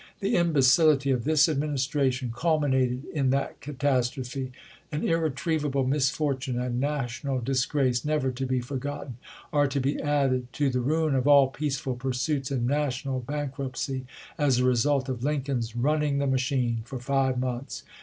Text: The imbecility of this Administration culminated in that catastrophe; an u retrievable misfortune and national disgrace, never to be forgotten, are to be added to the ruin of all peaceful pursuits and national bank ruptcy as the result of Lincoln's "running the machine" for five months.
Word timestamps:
The 0.19 0.33
imbecility 0.35 1.11
of 1.11 1.25
this 1.25 1.47
Administration 1.47 2.33
culminated 2.35 3.05
in 3.13 3.29
that 3.29 3.59
catastrophe; 3.61 4.51
an 4.91 5.03
u 5.03 5.15
retrievable 5.15 5.87
misfortune 5.87 6.59
and 6.59 6.79
national 6.79 7.39
disgrace, 7.39 8.03
never 8.03 8.31
to 8.31 8.47
be 8.47 8.61
forgotten, 8.61 9.17
are 9.53 9.67
to 9.67 9.79
be 9.79 10.01
added 10.01 10.51
to 10.53 10.71
the 10.71 10.81
ruin 10.81 11.13
of 11.13 11.27
all 11.27 11.49
peaceful 11.49 11.95
pursuits 11.95 12.49
and 12.49 12.65
national 12.65 13.19
bank 13.19 13.59
ruptcy 13.59 14.07
as 14.39 14.57
the 14.57 14.63
result 14.63 15.07
of 15.07 15.23
Lincoln's 15.23 15.75
"running 15.75 16.17
the 16.17 16.25
machine" 16.25 16.81
for 16.83 16.97
five 16.97 17.37
months. 17.37 17.83